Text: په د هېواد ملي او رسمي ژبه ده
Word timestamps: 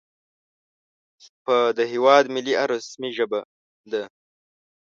په 1.45 1.55
د 1.77 1.79
هېواد 1.91 2.23
ملي 2.35 2.53
او 2.61 2.67
رسمي 2.73 3.09
ژبه 3.17 3.39
ده 3.91 4.03